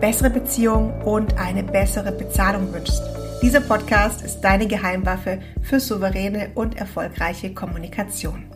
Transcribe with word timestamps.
bessere 0.00 0.30
Beziehungen 0.30 1.02
und 1.02 1.36
eine 1.38 1.62
bessere 1.62 2.10
Bezahlung 2.10 2.72
wünschst. 2.72 3.02
Dieser 3.42 3.60
Podcast 3.60 4.22
ist 4.22 4.40
deine 4.40 4.66
Geheimwaffe 4.66 5.40
für 5.62 5.78
souveräne 5.78 6.52
und 6.54 6.76
erfolgreiche 6.78 7.52
Kommunikation. 7.52 8.46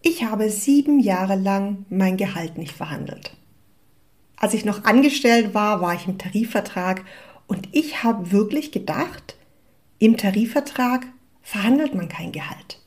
Ich 0.00 0.24
habe 0.24 0.48
sieben 0.48 1.00
Jahre 1.00 1.36
lang 1.36 1.84
mein 1.90 2.16
Gehalt 2.16 2.56
nicht 2.56 2.72
verhandelt. 2.72 3.36
Als 4.36 4.54
ich 4.54 4.64
noch 4.64 4.84
angestellt 4.84 5.52
war, 5.52 5.82
war 5.82 5.94
ich 5.94 6.08
im 6.08 6.16
Tarifvertrag 6.16 7.04
und 7.46 7.68
ich 7.72 8.02
habe 8.02 8.32
wirklich 8.32 8.72
gedacht, 8.72 9.36
im 9.98 10.16
Tarifvertrag 10.16 11.06
verhandelt 11.42 11.94
man 11.94 12.08
kein 12.08 12.32
Gehalt. 12.32 12.79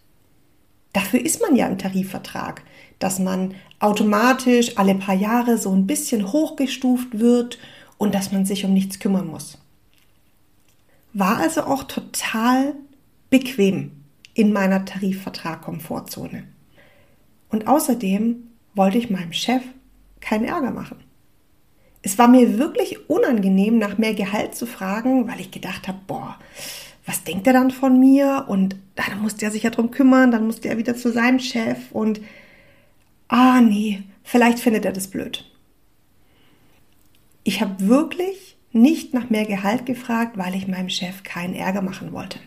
Dafür 0.93 1.19
ist 1.25 1.41
man 1.41 1.55
ja 1.55 1.67
im 1.67 1.77
Tarifvertrag 1.77 2.63
dass 3.03 3.19
man 3.19 3.55
automatisch 3.79 4.77
alle 4.77 4.95
paar 4.95 5.13
Jahre 5.13 5.57
so 5.57 5.71
ein 5.73 5.85
bisschen 5.85 6.31
hochgestuft 6.31 7.19
wird 7.19 7.59
und 7.97 8.15
dass 8.15 8.31
man 8.31 8.45
sich 8.45 8.63
um 8.63 8.73
nichts 8.73 8.99
kümmern 8.99 9.27
muss. 9.27 9.57
War 11.11 11.37
also 11.37 11.63
auch 11.63 11.83
total 11.83 12.75
bequem 13.29 13.91
in 14.33 14.53
meiner 14.53 14.85
Tarifvertrag-Komfortzone. 14.85 16.45
Und 17.49 17.67
außerdem 17.67 18.47
wollte 18.73 18.97
ich 18.97 19.09
meinem 19.09 19.33
Chef 19.33 19.63
keinen 20.21 20.45
Ärger 20.45 20.71
machen. 20.71 21.03
Es 22.01 22.17
war 22.17 22.29
mir 22.29 22.57
wirklich 22.57 23.09
unangenehm, 23.09 23.77
nach 23.77 23.97
mehr 23.97 24.13
Gehalt 24.13 24.55
zu 24.55 24.65
fragen, 24.65 25.27
weil 25.27 25.41
ich 25.41 25.51
gedacht 25.51 25.89
habe, 25.89 25.99
boah, 26.07 26.39
was 27.05 27.23
denkt 27.23 27.47
er 27.47 27.53
dann 27.53 27.71
von 27.71 27.99
mir? 27.99 28.45
Und 28.47 28.75
dann 28.95 29.21
musste 29.21 29.45
er 29.45 29.51
sich 29.51 29.63
ja 29.63 29.69
drum 29.69 29.91
kümmern, 29.91 30.31
dann 30.31 30.45
musste 30.45 30.69
er 30.69 30.77
wieder 30.77 30.95
zu 30.95 31.11
seinem 31.11 31.39
Chef 31.39 31.91
und 31.91 32.21
ah 33.27 33.61
nee, 33.61 34.03
vielleicht 34.23 34.59
findet 34.59 34.85
er 34.85 34.93
das 34.93 35.07
blöd. 35.07 35.49
Ich 37.43 37.61
habe 37.61 37.87
wirklich 37.87 38.57
nicht 38.71 39.13
nach 39.13 39.29
mehr 39.29 39.45
Gehalt 39.45 39.85
gefragt, 39.85 40.37
weil 40.37 40.55
ich 40.55 40.67
meinem 40.67 40.89
Chef 40.89 41.23
keinen 41.23 41.55
Ärger 41.55 41.81
machen 41.81 42.13
wollte. 42.13 42.39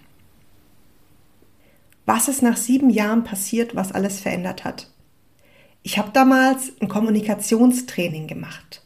Was 2.06 2.28
ist 2.28 2.42
nach 2.42 2.56
sieben 2.56 2.88
Jahren 2.88 3.24
passiert, 3.24 3.74
was 3.74 3.92
alles 3.92 4.20
verändert 4.20 4.64
hat? 4.64 4.90
Ich 5.82 5.98
habe 5.98 6.10
damals 6.12 6.72
ein 6.80 6.88
Kommunikationstraining 6.88 8.26
gemacht. 8.26 8.82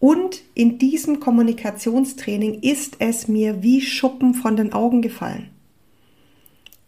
Und 0.00 0.42
in 0.54 0.78
diesem 0.78 1.20
Kommunikationstraining 1.20 2.60
ist 2.60 2.96
es 3.00 3.26
mir 3.26 3.62
wie 3.62 3.80
Schuppen 3.80 4.34
von 4.34 4.56
den 4.56 4.72
Augen 4.72 5.02
gefallen. 5.02 5.50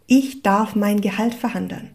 Ich 0.07 0.43
darf 0.43 0.75
mein 0.75 1.01
Gehalt 1.01 1.35
verhandeln. 1.35 1.91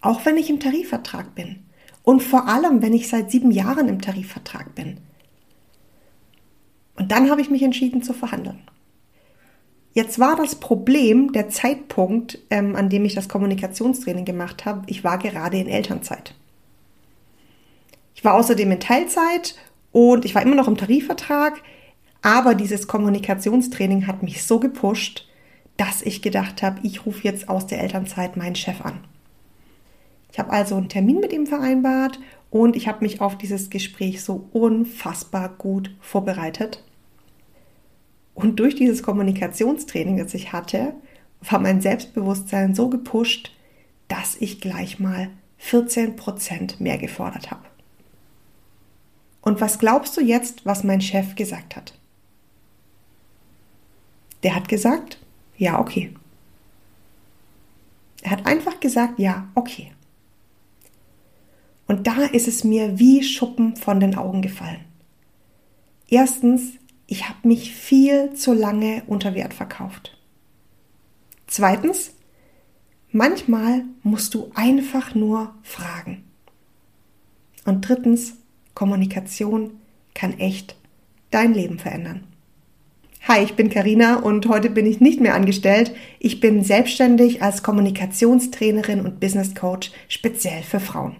Auch 0.00 0.24
wenn 0.24 0.38
ich 0.38 0.48
im 0.48 0.60
Tarifvertrag 0.60 1.34
bin. 1.34 1.64
Und 2.02 2.22
vor 2.22 2.48
allem, 2.48 2.80
wenn 2.80 2.94
ich 2.94 3.08
seit 3.08 3.30
sieben 3.30 3.50
Jahren 3.50 3.88
im 3.88 4.00
Tarifvertrag 4.00 4.74
bin. 4.74 4.98
Und 6.96 7.12
dann 7.12 7.30
habe 7.30 7.42
ich 7.42 7.50
mich 7.50 7.62
entschieden 7.62 8.02
zu 8.02 8.14
verhandeln. 8.14 8.60
Jetzt 9.92 10.18
war 10.18 10.36
das 10.36 10.54
Problem 10.54 11.32
der 11.32 11.48
Zeitpunkt, 11.48 12.38
ähm, 12.48 12.76
an 12.76 12.88
dem 12.88 13.04
ich 13.04 13.14
das 13.14 13.28
Kommunikationstraining 13.28 14.24
gemacht 14.24 14.64
habe. 14.64 14.82
Ich 14.86 15.02
war 15.02 15.18
gerade 15.18 15.58
in 15.58 15.66
Elternzeit. 15.66 16.34
Ich 18.14 18.24
war 18.24 18.34
außerdem 18.34 18.70
in 18.70 18.80
Teilzeit 18.80 19.56
und 19.92 20.24
ich 20.24 20.34
war 20.34 20.42
immer 20.42 20.54
noch 20.54 20.68
im 20.68 20.76
Tarifvertrag. 20.76 21.62
Aber 22.22 22.54
dieses 22.54 22.86
Kommunikationstraining 22.86 24.06
hat 24.06 24.22
mich 24.22 24.44
so 24.44 24.60
gepusht, 24.60 25.26
dass 25.76 26.02
ich 26.02 26.20
gedacht 26.20 26.62
habe, 26.62 26.80
ich 26.82 27.06
rufe 27.06 27.24
jetzt 27.24 27.48
aus 27.48 27.66
der 27.66 27.80
Elternzeit 27.80 28.36
meinen 28.36 28.54
Chef 28.54 28.84
an. 28.84 29.00
Ich 30.30 30.38
habe 30.38 30.50
also 30.50 30.76
einen 30.76 30.88
Termin 30.88 31.20
mit 31.20 31.32
ihm 31.32 31.46
vereinbart 31.46 32.20
und 32.50 32.76
ich 32.76 32.86
habe 32.86 33.02
mich 33.02 33.20
auf 33.20 33.38
dieses 33.38 33.70
Gespräch 33.70 34.22
so 34.22 34.48
unfassbar 34.52 35.48
gut 35.48 35.94
vorbereitet. 36.00 36.84
Und 38.34 38.60
durch 38.60 38.74
dieses 38.74 39.02
Kommunikationstraining, 39.02 40.18
das 40.18 40.34
ich 40.34 40.52
hatte, 40.52 40.94
war 41.40 41.58
mein 41.58 41.80
Selbstbewusstsein 41.80 42.74
so 42.74 42.88
gepusht, 42.88 43.52
dass 44.08 44.36
ich 44.36 44.60
gleich 44.60 44.98
mal 44.98 45.30
14% 45.62 46.82
mehr 46.82 46.98
gefordert 46.98 47.50
habe. 47.50 47.69
Und 49.50 49.60
was 49.60 49.80
glaubst 49.80 50.16
du 50.16 50.20
jetzt, 50.20 50.64
was 50.64 50.84
mein 50.84 51.00
Chef 51.00 51.34
gesagt 51.34 51.74
hat? 51.74 51.98
Der 54.44 54.54
hat 54.54 54.68
gesagt, 54.68 55.18
ja, 55.56 55.80
okay. 55.80 56.14
Er 58.22 58.30
hat 58.30 58.46
einfach 58.46 58.78
gesagt, 58.78 59.18
ja, 59.18 59.48
okay. 59.56 59.90
Und 61.88 62.06
da 62.06 62.26
ist 62.26 62.46
es 62.46 62.62
mir 62.62 63.00
wie 63.00 63.24
Schuppen 63.24 63.74
von 63.74 63.98
den 63.98 64.14
Augen 64.14 64.40
gefallen. 64.40 64.84
Erstens, 66.06 66.74
ich 67.08 67.28
habe 67.28 67.48
mich 67.48 67.74
viel 67.74 68.32
zu 68.34 68.52
lange 68.52 69.02
unter 69.08 69.34
Wert 69.34 69.52
verkauft. 69.52 70.16
Zweitens, 71.48 72.12
manchmal 73.10 73.82
musst 74.04 74.32
du 74.34 74.52
einfach 74.54 75.16
nur 75.16 75.52
fragen. 75.64 76.22
Und 77.64 77.88
drittens, 77.88 78.36
Kommunikation 78.80 79.72
kann 80.14 80.38
echt 80.38 80.74
dein 81.30 81.52
Leben 81.52 81.78
verändern. 81.78 82.24
Hi, 83.28 83.44
ich 83.44 83.54
bin 83.54 83.68
Karina 83.68 84.20
und 84.20 84.48
heute 84.48 84.70
bin 84.70 84.86
ich 84.86 85.00
nicht 85.00 85.20
mehr 85.20 85.34
angestellt. 85.34 85.94
Ich 86.18 86.40
bin 86.40 86.64
selbstständig 86.64 87.42
als 87.42 87.62
Kommunikationstrainerin 87.62 89.02
und 89.02 89.20
Business 89.20 89.54
Coach 89.54 89.92
speziell 90.08 90.62
für 90.62 90.80
Frauen. 90.80 91.16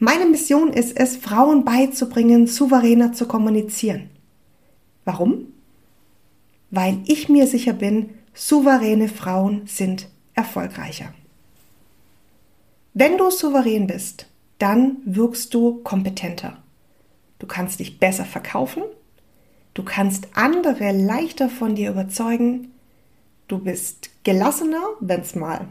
Meine 0.00 0.26
Mission 0.26 0.72
ist 0.72 0.98
es, 0.98 1.16
Frauen 1.16 1.64
beizubringen, 1.64 2.48
souveräner 2.48 3.12
zu 3.12 3.28
kommunizieren. 3.28 4.10
Warum? 5.04 5.52
Weil 6.72 6.98
ich 7.06 7.28
mir 7.28 7.46
sicher 7.46 7.74
bin, 7.74 8.10
souveräne 8.34 9.06
Frauen 9.06 9.62
sind 9.66 10.08
erfolgreicher. 10.34 11.14
Wenn 12.92 13.18
du 13.18 13.30
souverän 13.30 13.86
bist, 13.86 14.26
dann 14.58 14.96
wirkst 15.04 15.54
du 15.54 15.80
kompetenter. 15.84 16.61
Du 17.42 17.48
kannst 17.48 17.80
dich 17.80 17.98
besser 17.98 18.24
verkaufen, 18.24 18.84
du 19.74 19.82
kannst 19.82 20.28
andere 20.34 20.92
leichter 20.92 21.48
von 21.48 21.74
dir 21.74 21.90
überzeugen, 21.90 22.70
du 23.48 23.58
bist 23.58 24.10
gelassener, 24.22 24.80
wenn 25.00 25.22
es 25.22 25.34
mal 25.34 25.66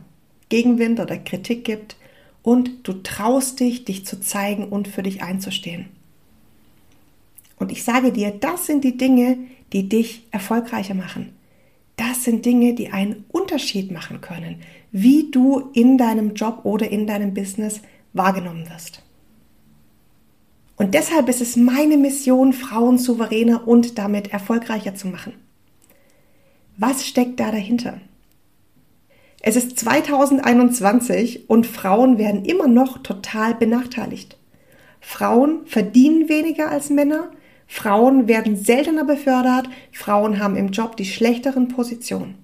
Gegenwind 0.49 0.99
oder 0.99 1.17
Kritik 1.17 1.63
gibt 1.63 1.95
und 2.43 2.85
du 2.85 2.91
traust 3.03 3.61
dich, 3.61 3.85
dich 3.85 4.05
zu 4.05 4.19
zeigen 4.19 4.65
und 4.67 4.89
für 4.89 5.01
dich 5.01 5.23
einzustehen. 5.23 5.85
Und 7.55 7.71
ich 7.71 7.85
sage 7.85 8.11
dir, 8.11 8.31
das 8.31 8.65
sind 8.65 8.83
die 8.83 8.97
Dinge, 8.97 9.37
die 9.71 9.87
dich 9.87 10.27
erfolgreicher 10.31 10.93
machen. 10.93 11.31
Das 11.95 12.25
sind 12.25 12.45
Dinge, 12.45 12.73
die 12.73 12.89
einen 12.89 13.23
Unterschied 13.29 13.93
machen 13.93 14.19
können, 14.19 14.57
wie 14.91 15.31
du 15.31 15.69
in 15.71 15.97
deinem 15.97 16.33
Job 16.33 16.65
oder 16.65 16.91
in 16.91 17.07
deinem 17.07 17.33
Business 17.33 17.79
wahrgenommen 18.11 18.69
wirst. 18.69 19.01
Und 20.81 20.95
deshalb 20.95 21.29
ist 21.29 21.41
es 21.41 21.57
meine 21.57 21.95
Mission, 21.95 22.53
Frauen 22.53 22.97
souveräner 22.97 23.67
und 23.67 23.99
damit 23.99 24.33
erfolgreicher 24.33 24.95
zu 24.95 25.09
machen. 25.09 25.33
Was 26.75 27.05
steckt 27.05 27.39
da 27.39 27.51
dahinter? 27.51 28.01
Es 29.41 29.55
ist 29.55 29.77
2021 29.77 31.51
und 31.51 31.67
Frauen 31.67 32.17
werden 32.17 32.45
immer 32.45 32.67
noch 32.67 32.97
total 32.97 33.53
benachteiligt. 33.53 34.37
Frauen 34.99 35.67
verdienen 35.67 36.29
weniger 36.29 36.71
als 36.71 36.89
Männer, 36.89 37.29
Frauen 37.67 38.27
werden 38.27 38.55
seltener 38.55 39.05
befördert, 39.05 39.69
Frauen 39.91 40.39
haben 40.39 40.55
im 40.55 40.69
Job 40.69 40.97
die 40.97 41.05
schlechteren 41.05 41.67
Positionen. 41.67 42.39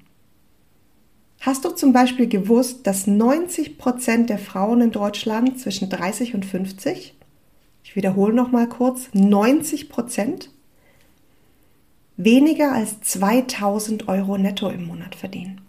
Hast 1.39 1.65
du 1.65 1.69
zum 1.69 1.91
Beispiel 1.91 2.27
gewusst, 2.27 2.85
dass 2.85 3.07
90 3.07 3.79
Prozent 3.79 4.29
der 4.29 4.37
Frauen 4.37 4.81
in 4.81 4.91
Deutschland 4.91 5.59
zwischen 5.59 5.89
30 5.89 6.35
und 6.35 6.45
50, 6.45 7.16
ich 7.87 7.95
wiederhole 7.95 8.33
noch 8.33 8.51
mal 8.51 8.67
kurz, 8.67 9.07
90 9.13 9.87
Prozent 9.87 10.49
weniger 12.17 12.73
als 12.73 12.99
2000 12.99 14.09
Euro 14.09 14.37
netto 14.37 14.67
im 14.67 14.87
Monat 14.87 15.15
verdienen? 15.15 15.61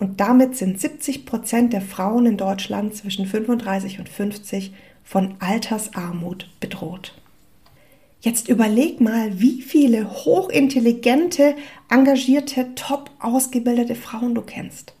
Und 0.00 0.18
damit 0.18 0.56
sind 0.56 0.80
70 0.80 1.24
Prozent 1.24 1.72
der 1.72 1.82
Frauen 1.82 2.26
in 2.26 2.36
Deutschland 2.36 2.96
zwischen 2.96 3.26
35 3.26 4.00
und 4.00 4.08
50 4.08 4.72
von 5.04 5.36
Altersarmut 5.38 6.50
bedroht. 6.58 7.14
Jetzt 8.22 8.48
überleg 8.48 9.00
mal, 9.00 9.40
wie 9.40 9.62
viele 9.62 10.10
hochintelligente, 10.10 11.54
engagierte, 11.88 12.74
top 12.74 13.08
ausgebildete 13.20 13.94
Frauen 13.94 14.34
du 14.34 14.42
kennst. 14.42 14.94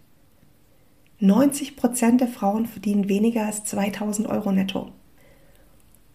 90 1.20 1.76
Prozent 1.76 2.20
der 2.20 2.28
Frauen 2.28 2.66
verdienen 2.66 3.08
weniger 3.08 3.46
als 3.46 3.64
2000 3.64 4.28
Euro 4.28 4.52
netto. 4.52 4.90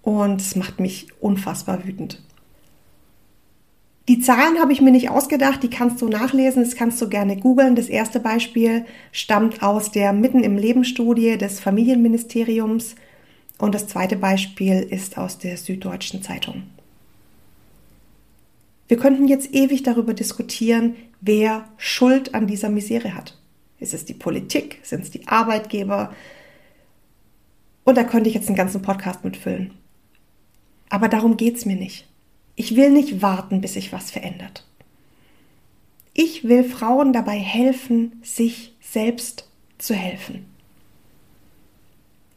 Und 0.01 0.41
es 0.41 0.55
macht 0.55 0.79
mich 0.79 1.07
unfassbar 1.19 1.85
wütend. 1.85 2.21
Die 4.07 4.19
Zahlen 4.19 4.59
habe 4.59 4.71
ich 4.71 4.81
mir 4.81 4.91
nicht 4.91 5.09
ausgedacht, 5.09 5.63
die 5.63 5.69
kannst 5.69 5.99
du 6.01 6.07
nachlesen, 6.07 6.63
das 6.63 6.75
kannst 6.75 7.01
du 7.01 7.09
gerne 7.09 7.37
googeln. 7.37 7.75
Das 7.75 7.87
erste 7.87 8.19
Beispiel 8.19 8.85
stammt 9.11 9.63
aus 9.63 9.91
der 9.91 10.13
Mitten 10.13 10.43
im 10.43 10.57
Leben 10.57 10.83
Studie 10.83 11.37
des 11.39 11.59
Familienministeriums 11.59 12.95
und 13.57 13.73
das 13.73 13.87
zweite 13.87 14.15
Beispiel 14.15 14.81
ist 14.81 15.17
aus 15.17 15.39
der 15.39 15.57
Süddeutschen 15.57 16.21
Zeitung. 16.21 16.63
Wir 18.87 18.97
könnten 18.97 19.27
jetzt 19.27 19.53
ewig 19.55 19.81
darüber 19.81 20.13
diskutieren, 20.13 20.95
wer 21.21 21.65
Schuld 21.77 22.35
an 22.35 22.45
dieser 22.45 22.69
Misere 22.69 23.15
hat. 23.15 23.35
Ist 23.85 23.93
es 23.93 24.03
die 24.03 24.15
Politik? 24.15 24.79
Sind 24.81 25.03
es 25.03 25.11
die 25.11 25.27
Arbeitgeber? 25.27 26.11
Und 27.83 27.95
da 27.95 28.03
könnte 28.03 28.27
ich 28.27 28.33
jetzt 28.33 28.47
einen 28.47 28.57
ganzen 28.57 28.81
Podcast 28.81 29.23
mitfüllen. 29.23 29.75
Aber 30.89 31.07
darum 31.07 31.37
geht 31.37 31.57
es 31.57 31.67
mir 31.67 31.75
nicht. 31.75 32.07
Ich 32.55 32.75
will 32.75 32.89
nicht 32.89 33.21
warten, 33.21 33.61
bis 33.61 33.73
sich 33.73 33.93
was 33.93 34.09
verändert. 34.09 34.65
Ich 36.15 36.45
will 36.45 36.63
Frauen 36.63 37.13
dabei 37.13 37.37
helfen, 37.37 38.19
sich 38.23 38.73
selbst 38.81 39.51
zu 39.77 39.93
helfen. 39.93 40.47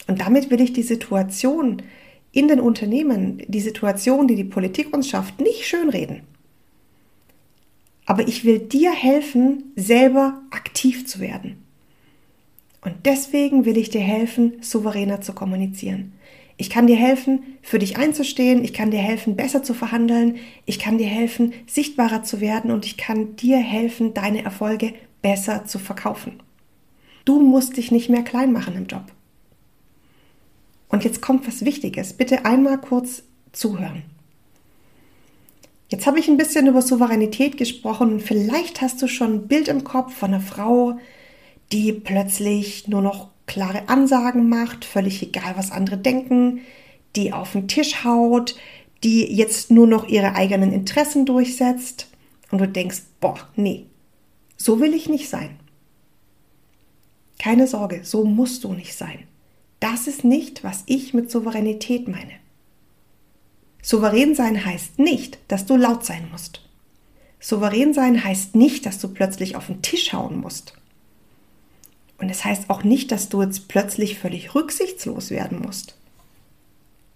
Und 0.06 0.20
damit 0.20 0.50
will 0.50 0.60
ich 0.60 0.74
die 0.74 0.82
Situation 0.82 1.80
in 2.30 2.48
den 2.48 2.60
Unternehmen, 2.60 3.42
die 3.48 3.60
Situation, 3.60 4.28
die 4.28 4.36
die 4.36 4.44
Politik 4.44 4.94
uns 4.94 5.08
schafft, 5.08 5.40
nicht 5.40 5.64
schönreden. 5.66 6.24
Aber 8.08 8.26
ich 8.26 8.46
will 8.46 8.58
dir 8.58 8.90
helfen, 8.90 9.64
selber 9.76 10.40
aktiv 10.50 11.06
zu 11.06 11.20
werden. 11.20 11.62
Und 12.80 12.94
deswegen 13.04 13.66
will 13.66 13.76
ich 13.76 13.90
dir 13.90 14.00
helfen, 14.00 14.62
souveräner 14.62 15.20
zu 15.20 15.34
kommunizieren. 15.34 16.14
Ich 16.56 16.70
kann 16.70 16.86
dir 16.86 16.96
helfen, 16.96 17.42
für 17.60 17.78
dich 17.78 17.98
einzustehen, 17.98 18.64
ich 18.64 18.72
kann 18.72 18.90
dir 18.90 18.98
helfen, 18.98 19.36
besser 19.36 19.62
zu 19.62 19.74
verhandeln, 19.74 20.36
ich 20.64 20.78
kann 20.78 20.96
dir 20.96 21.06
helfen, 21.06 21.52
sichtbarer 21.66 22.22
zu 22.22 22.40
werden 22.40 22.70
und 22.70 22.86
ich 22.86 22.96
kann 22.96 23.36
dir 23.36 23.58
helfen, 23.58 24.14
deine 24.14 24.42
Erfolge 24.42 24.94
besser 25.20 25.66
zu 25.66 25.78
verkaufen. 25.78 26.42
Du 27.26 27.42
musst 27.42 27.76
dich 27.76 27.92
nicht 27.92 28.08
mehr 28.08 28.22
klein 28.22 28.52
machen 28.52 28.74
im 28.74 28.86
Job. 28.86 29.04
Und 30.88 31.04
jetzt 31.04 31.20
kommt 31.20 31.46
was 31.46 31.66
Wichtiges. 31.66 32.14
Bitte 32.14 32.46
einmal 32.46 32.78
kurz 32.78 33.22
zuhören. 33.52 34.04
Jetzt 35.88 36.06
habe 36.06 36.18
ich 36.18 36.28
ein 36.28 36.36
bisschen 36.36 36.66
über 36.66 36.82
Souveränität 36.82 37.56
gesprochen 37.56 38.12
und 38.12 38.22
vielleicht 38.22 38.82
hast 38.82 39.00
du 39.00 39.08
schon 39.08 39.34
ein 39.34 39.48
Bild 39.48 39.68
im 39.68 39.84
Kopf 39.84 40.14
von 40.14 40.34
einer 40.34 40.42
Frau, 40.42 40.98
die 41.72 41.92
plötzlich 41.92 42.88
nur 42.88 43.00
noch 43.00 43.30
klare 43.46 43.88
Ansagen 43.88 44.48
macht, 44.50 44.84
völlig 44.84 45.22
egal, 45.22 45.54
was 45.56 45.70
andere 45.70 45.96
denken, 45.96 46.60
die 47.16 47.32
auf 47.32 47.52
den 47.52 47.68
Tisch 47.68 48.04
haut, 48.04 48.56
die 49.02 49.24
jetzt 49.34 49.70
nur 49.70 49.86
noch 49.86 50.06
ihre 50.08 50.34
eigenen 50.34 50.72
Interessen 50.72 51.24
durchsetzt 51.24 52.08
und 52.50 52.60
du 52.60 52.68
denkst, 52.68 53.02
boah, 53.20 53.38
nee, 53.56 53.86
so 54.56 54.80
will 54.80 54.92
ich 54.92 55.08
nicht 55.08 55.30
sein. 55.30 55.58
Keine 57.38 57.66
Sorge, 57.66 58.00
so 58.02 58.24
musst 58.24 58.64
du 58.64 58.74
nicht 58.74 58.94
sein. 58.94 59.20
Das 59.80 60.06
ist 60.06 60.24
nicht, 60.24 60.64
was 60.64 60.82
ich 60.86 61.14
mit 61.14 61.30
Souveränität 61.30 62.08
meine. 62.08 62.32
Souverän 63.82 64.34
sein 64.34 64.64
heißt 64.64 64.98
nicht, 64.98 65.38
dass 65.48 65.66
du 65.66 65.76
laut 65.76 66.04
sein 66.04 66.28
musst. 66.30 66.62
Souverän 67.40 67.94
sein 67.94 68.22
heißt 68.22 68.54
nicht, 68.56 68.86
dass 68.86 68.98
du 68.98 69.08
plötzlich 69.08 69.56
auf 69.56 69.66
den 69.66 69.82
Tisch 69.82 70.12
hauen 70.12 70.40
musst. 70.40 70.74
Und 72.18 72.30
es 72.30 72.44
heißt 72.44 72.68
auch 72.68 72.82
nicht, 72.82 73.12
dass 73.12 73.28
du 73.28 73.42
jetzt 73.42 73.68
plötzlich 73.68 74.18
völlig 74.18 74.54
rücksichtslos 74.54 75.30
werden 75.30 75.62
musst. 75.62 75.96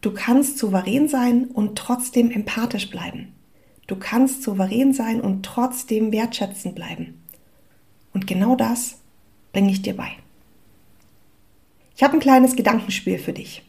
Du 0.01 0.13
kannst 0.13 0.59
souverän 0.59 1.09
sein 1.09 1.47
und 1.47 1.77
trotzdem 1.77 2.31
empathisch 2.31 2.91
bleiben. 2.91 3.33
Du 3.89 3.97
kannst 3.97 4.43
souverän 4.43 4.93
sein 4.93 5.21
und 5.21 5.45
trotzdem 5.45 6.13
wertschätzend 6.13 6.75
bleiben. 6.75 7.21
Und 8.13 8.27
genau 8.27 8.55
das 8.57 8.99
bringe 9.53 9.71
ich 9.71 9.83
dir 9.83 9.97
bei. 9.97 10.11
Ich 11.97 12.03
habe 12.03 12.15
ein 12.15 12.21
kleines 12.21 12.57
Gedankenspiel 12.57 13.19
für 13.19 13.33
dich. 13.33 13.63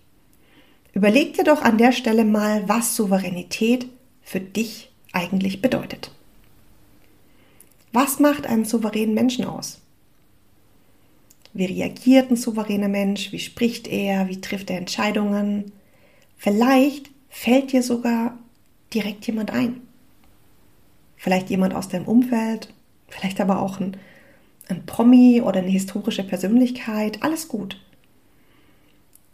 Überleg 0.93 1.33
dir 1.33 1.43
doch 1.43 1.61
an 1.61 1.77
der 1.77 1.91
Stelle 1.91 2.23
mal, 2.23 2.67
was 2.69 2.95
Souveränität 2.95 3.87
für 4.21 4.39
dich 4.39 4.91
eigentlich 5.11 5.61
bedeutet. 5.61 6.11
Was 7.91 8.19
macht 8.19 8.45
einen 8.45 8.65
souveränen 8.65 9.13
Menschen 9.13 9.45
aus? 9.45 9.79
Wie 11.53 11.65
reagiert 11.65 12.31
ein 12.31 12.35
souveräner 12.35 12.87
Mensch? 12.87 13.31
Wie 13.31 13.39
spricht 13.39 13.87
er? 13.87 14.27
Wie 14.27 14.41
trifft 14.41 14.69
er 14.69 14.77
Entscheidungen? 14.77 15.71
Vielleicht 16.37 17.11
fällt 17.29 17.71
dir 17.71 17.83
sogar 17.83 18.37
direkt 18.93 19.25
jemand 19.27 19.51
ein. 19.51 19.81
Vielleicht 21.17 21.49
jemand 21.49 21.73
aus 21.73 21.89
deinem 21.89 22.05
Umfeld, 22.05 22.73
vielleicht 23.07 23.39
aber 23.39 23.61
auch 23.61 23.79
ein, 23.79 23.97
ein 24.67 24.85
Promi 24.85 25.41
oder 25.41 25.59
eine 25.59 25.69
historische 25.69 26.23
Persönlichkeit. 26.23 27.23
Alles 27.23 27.47
gut. 27.47 27.79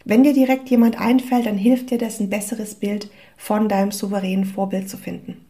Wenn 0.05 0.23
dir 0.23 0.33
direkt 0.33 0.69
jemand 0.69 0.99
einfällt, 0.99 1.45
dann 1.45 1.57
hilft 1.57 1.91
dir 1.91 1.97
das, 1.97 2.19
ein 2.19 2.29
besseres 2.29 2.75
Bild 2.75 3.09
von 3.37 3.69
deinem 3.69 3.91
souveränen 3.91 4.45
Vorbild 4.45 4.89
zu 4.89 4.97
finden. 4.97 5.45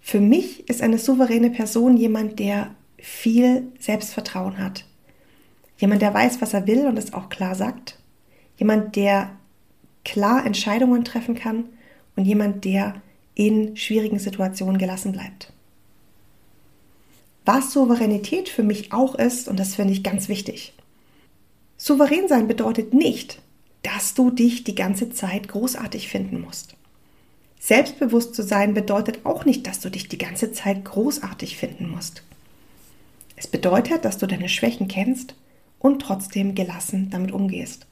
Für 0.00 0.20
mich 0.20 0.68
ist 0.68 0.82
eine 0.82 0.98
souveräne 0.98 1.50
Person 1.50 1.96
jemand, 1.96 2.38
der 2.38 2.74
viel 2.98 3.72
Selbstvertrauen 3.78 4.58
hat, 4.58 4.84
Jemand, 5.78 6.02
der 6.02 6.14
weiß, 6.14 6.40
was 6.40 6.54
er 6.54 6.66
will 6.66 6.86
und 6.86 6.98
es 6.98 7.12
auch 7.12 7.28
klar 7.28 7.54
sagt. 7.54 7.98
Jemand, 8.56 8.96
der 8.96 9.30
klar 10.04 10.46
Entscheidungen 10.46 11.04
treffen 11.04 11.34
kann 11.34 11.64
und 12.16 12.24
jemand, 12.24 12.64
der 12.64 13.02
in 13.34 13.76
schwierigen 13.76 14.18
Situationen 14.18 14.78
gelassen 14.78 15.12
bleibt. 15.12 15.52
Was 17.44 17.72
Souveränität 17.72 18.48
für 18.48 18.62
mich 18.62 18.92
auch 18.92 19.14
ist, 19.16 19.48
und 19.48 19.58
das 19.58 19.74
finde 19.74 19.92
ich 19.92 20.02
ganz 20.02 20.28
wichtig. 20.28 20.74
Souverän 21.86 22.28
sein 22.28 22.48
bedeutet 22.48 22.94
nicht, 22.94 23.42
dass 23.82 24.14
du 24.14 24.30
dich 24.30 24.64
die 24.64 24.74
ganze 24.74 25.10
Zeit 25.10 25.48
großartig 25.48 26.08
finden 26.08 26.40
musst. 26.40 26.76
Selbstbewusst 27.60 28.34
zu 28.34 28.42
sein 28.42 28.72
bedeutet 28.72 29.26
auch 29.26 29.44
nicht, 29.44 29.66
dass 29.66 29.80
du 29.80 29.90
dich 29.90 30.08
die 30.08 30.16
ganze 30.16 30.50
Zeit 30.50 30.86
großartig 30.86 31.58
finden 31.58 31.90
musst. 31.90 32.22
Es 33.36 33.46
bedeutet, 33.46 34.06
dass 34.06 34.16
du 34.16 34.26
deine 34.26 34.48
Schwächen 34.48 34.88
kennst 34.88 35.34
und 35.78 36.00
trotzdem 36.00 36.54
gelassen 36.54 37.10
damit 37.10 37.32
umgehst. 37.32 37.86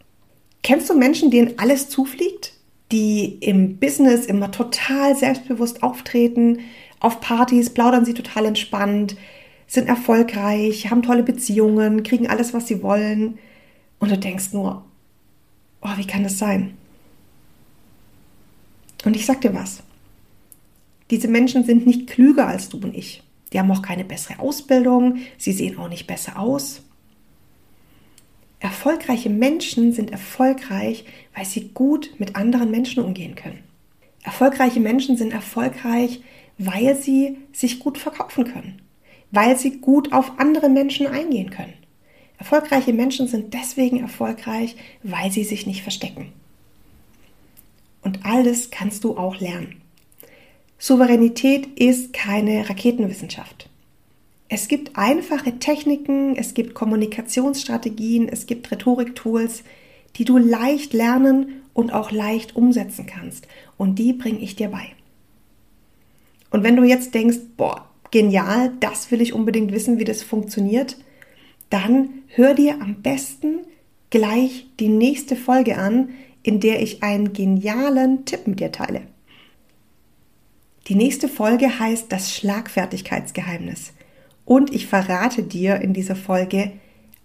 Kennst 0.62 0.88
du 0.88 0.96
Menschen, 0.96 1.30
denen 1.30 1.58
alles 1.58 1.90
zufliegt? 1.90 2.54
Die 2.92 3.36
im 3.42 3.76
Business 3.76 4.24
immer 4.24 4.50
total 4.52 5.16
selbstbewusst 5.16 5.82
auftreten, 5.82 6.60
auf 6.98 7.20
Partys 7.20 7.68
plaudern 7.68 8.06
sie 8.06 8.14
total 8.14 8.46
entspannt, 8.46 9.16
sind 9.66 9.86
erfolgreich, 9.86 10.90
haben 10.90 11.02
tolle 11.02 11.24
Beziehungen, 11.24 12.02
kriegen 12.02 12.30
alles, 12.30 12.54
was 12.54 12.66
sie 12.66 12.82
wollen. 12.82 13.38
Und 14.02 14.10
du 14.10 14.18
denkst 14.18 14.52
nur, 14.52 14.84
oh, 15.80 15.96
wie 15.96 16.06
kann 16.08 16.24
das 16.24 16.36
sein? 16.36 16.76
Und 19.04 19.14
ich 19.14 19.24
sag 19.24 19.42
dir 19.42 19.54
was. 19.54 19.84
Diese 21.10 21.28
Menschen 21.28 21.62
sind 21.62 21.86
nicht 21.86 22.08
klüger 22.08 22.48
als 22.48 22.68
du 22.68 22.78
und 22.78 22.96
ich. 22.96 23.22
Die 23.52 23.60
haben 23.60 23.70
auch 23.70 23.80
keine 23.80 24.04
bessere 24.04 24.40
Ausbildung, 24.40 25.18
sie 25.38 25.52
sehen 25.52 25.78
auch 25.78 25.88
nicht 25.88 26.08
besser 26.08 26.36
aus. 26.36 26.82
Erfolgreiche 28.58 29.30
Menschen 29.30 29.92
sind 29.92 30.10
erfolgreich, 30.10 31.04
weil 31.36 31.44
sie 31.44 31.68
gut 31.68 32.10
mit 32.18 32.34
anderen 32.34 32.72
Menschen 32.72 33.04
umgehen 33.04 33.36
können. 33.36 33.62
Erfolgreiche 34.24 34.80
Menschen 34.80 35.16
sind 35.16 35.32
erfolgreich, 35.32 36.22
weil 36.58 36.96
sie 36.96 37.38
sich 37.52 37.78
gut 37.78 37.98
verkaufen 37.98 38.52
können, 38.52 38.82
weil 39.30 39.56
sie 39.56 39.78
gut 39.78 40.12
auf 40.12 40.40
andere 40.40 40.70
Menschen 40.70 41.06
eingehen 41.06 41.50
können. 41.50 41.74
Erfolgreiche 42.38 42.92
Menschen 42.92 43.28
sind 43.28 43.54
deswegen 43.54 44.00
erfolgreich, 44.00 44.76
weil 45.02 45.30
sie 45.30 45.44
sich 45.44 45.66
nicht 45.66 45.82
verstecken. 45.82 46.32
Und 48.02 48.24
all 48.24 48.42
das 48.42 48.70
kannst 48.70 49.04
du 49.04 49.16
auch 49.16 49.38
lernen. 49.38 49.76
Souveränität 50.78 51.66
ist 51.78 52.12
keine 52.12 52.68
Raketenwissenschaft. 52.68 53.68
Es 54.48 54.68
gibt 54.68 54.98
einfache 54.98 55.58
Techniken, 55.60 56.36
es 56.36 56.54
gibt 56.54 56.74
Kommunikationsstrategien, 56.74 58.28
es 58.28 58.46
gibt 58.46 58.70
Rhetoriktools, 58.70 59.62
die 60.16 60.24
du 60.24 60.36
leicht 60.36 60.92
lernen 60.92 61.62
und 61.72 61.92
auch 61.92 62.10
leicht 62.10 62.56
umsetzen 62.56 63.06
kannst. 63.06 63.46
Und 63.78 63.98
die 63.98 64.12
bringe 64.12 64.40
ich 64.40 64.56
dir 64.56 64.68
bei. 64.68 64.88
Und 66.50 66.64
wenn 66.64 66.76
du 66.76 66.82
jetzt 66.82 67.14
denkst, 67.14 67.38
boah, 67.56 67.88
genial, 68.10 68.72
das 68.80 69.10
will 69.10 69.22
ich 69.22 69.32
unbedingt 69.32 69.72
wissen, 69.72 69.98
wie 69.98 70.04
das 70.04 70.22
funktioniert, 70.22 70.96
dann 71.72 72.22
hör 72.28 72.54
dir 72.54 72.80
am 72.80 73.02
besten 73.02 73.60
gleich 74.10 74.66
die 74.78 74.88
nächste 74.88 75.36
Folge 75.36 75.78
an, 75.78 76.10
in 76.42 76.60
der 76.60 76.82
ich 76.82 77.02
einen 77.02 77.32
genialen 77.32 78.24
Tipp 78.24 78.46
mit 78.46 78.60
dir 78.60 78.72
teile. 78.72 79.02
Die 80.88 80.94
nächste 80.94 81.28
Folge 81.28 81.78
heißt 81.78 82.10
das 82.10 82.34
Schlagfertigkeitsgeheimnis. 82.34 83.92
Und 84.44 84.74
ich 84.74 84.86
verrate 84.86 85.42
dir 85.44 85.80
in 85.80 85.92
dieser 85.92 86.16
Folge 86.16 86.72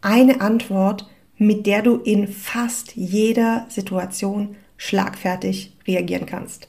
eine 0.01 0.41
Antwort, 0.41 1.09
mit 1.37 1.65
der 1.65 1.81
du 1.81 1.95
in 1.95 2.27
fast 2.27 2.95
jeder 2.95 3.65
Situation 3.69 4.55
schlagfertig 4.77 5.75
reagieren 5.87 6.27
kannst. 6.27 6.67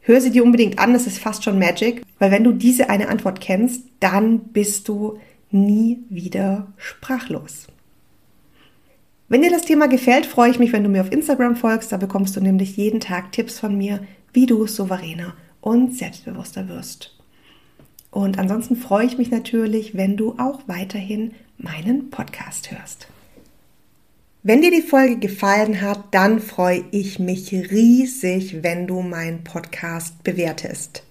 Hör 0.00 0.20
sie 0.20 0.30
dir 0.30 0.42
unbedingt 0.42 0.78
an, 0.78 0.92
das 0.92 1.06
ist 1.06 1.18
fast 1.18 1.44
schon 1.44 1.58
Magic, 1.58 2.02
weil 2.18 2.30
wenn 2.30 2.44
du 2.44 2.52
diese 2.52 2.90
eine 2.90 3.08
Antwort 3.08 3.40
kennst, 3.40 3.84
dann 4.00 4.40
bist 4.40 4.88
du 4.88 5.18
nie 5.50 6.00
wieder 6.08 6.68
sprachlos. 6.76 7.66
Wenn 9.28 9.42
dir 9.42 9.50
das 9.50 9.62
Thema 9.62 9.88
gefällt, 9.88 10.24
freue 10.24 10.50
ich 10.50 10.58
mich, 10.58 10.72
wenn 10.72 10.84
du 10.84 10.88
mir 10.88 11.02
auf 11.02 11.12
Instagram 11.12 11.56
folgst. 11.56 11.92
Da 11.92 11.98
bekommst 11.98 12.34
du 12.36 12.40
nämlich 12.40 12.76
jeden 12.76 13.00
Tag 13.00 13.32
Tipps 13.32 13.58
von 13.58 13.76
mir, 13.76 14.00
wie 14.32 14.46
du 14.46 14.66
souveräner 14.66 15.34
und 15.60 15.94
selbstbewusster 15.94 16.68
wirst. 16.68 17.14
Und 18.10 18.38
ansonsten 18.38 18.76
freue 18.76 19.06
ich 19.06 19.18
mich 19.18 19.30
natürlich, 19.30 19.96
wenn 19.96 20.16
du 20.16 20.34
auch 20.38 20.62
weiterhin 20.66 21.32
meinen 21.58 22.08
Podcast 22.08 22.70
hörst. 22.70 23.08
Wenn 24.42 24.62
dir 24.62 24.70
die 24.70 24.82
Folge 24.82 25.18
gefallen 25.18 25.82
hat, 25.82 26.14
dann 26.14 26.40
freue 26.40 26.84
ich 26.90 27.18
mich 27.18 27.52
riesig, 27.52 28.62
wenn 28.62 28.86
du 28.86 29.02
meinen 29.02 29.44
Podcast 29.44 30.22
bewertest. 30.24 31.02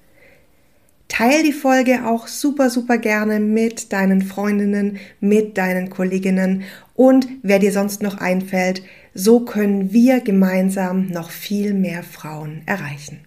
Teil 1.18 1.42
die 1.42 1.52
Folge 1.52 2.06
auch 2.06 2.28
super, 2.28 2.70
super 2.70 3.00
gerne 3.00 3.40
mit 3.40 3.92
deinen 3.92 4.22
Freundinnen, 4.22 5.00
mit 5.20 5.58
deinen 5.58 5.90
Kolleginnen 5.90 6.62
und 6.94 7.28
wer 7.42 7.58
dir 7.58 7.72
sonst 7.72 8.04
noch 8.04 8.20
einfällt. 8.20 8.84
So 9.16 9.40
können 9.40 9.92
wir 9.92 10.20
gemeinsam 10.20 11.08
noch 11.08 11.32
viel 11.32 11.74
mehr 11.74 12.04
Frauen 12.04 12.62
erreichen. 12.68 13.22